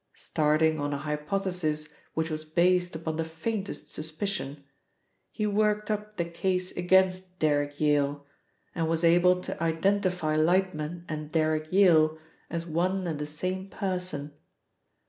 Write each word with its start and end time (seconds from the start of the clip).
Starting 0.17 0.79
on 0.79 0.93
a 0.93 0.97
hypothesis 0.97 1.89
which 2.15 2.31
was 2.31 2.43
based 2.43 2.95
upon 2.95 3.17
the 3.17 3.23
faintest 3.23 3.91
suspicion, 3.91 4.63
he 5.31 5.45
worked 5.45 5.91
up 5.91 6.17
the 6.17 6.25
case 6.25 6.75
against 6.75 7.37
Derrick 7.37 7.79
Yale, 7.79 8.25
and 8.73 8.87
was 8.87 9.03
able 9.03 9.39
to 9.41 9.61
identify 9.61 10.35
Lightman 10.35 11.05
and 11.07 11.31
Derrick 11.31 11.71
Yale 11.71 12.17
as 12.49 12.65
one 12.65 13.05
and 13.05 13.19
the 13.19 13.27
same 13.27 13.69
person. 13.69 14.33